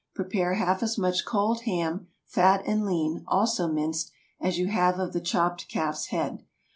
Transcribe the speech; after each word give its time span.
Prepare 0.15 0.55
half 0.55 0.81
as 0.81 0.97
much 0.97 1.25
cold 1.25 1.61
ham, 1.65 2.07
fat 2.25 2.63
and 2.65 2.83
lean—also 2.87 3.67
minced—as 3.67 4.57
you 4.57 4.65
have 4.65 4.97
of 4.97 5.13
the 5.13 5.21
chopped 5.21 5.67
calf's 5.69 6.07
head. 6.07 6.43